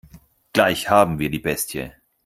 Gleich 0.51 0.89
haben 0.89 1.19
wir 1.19 1.29
die 1.29 1.37
Bestie. 1.37 1.91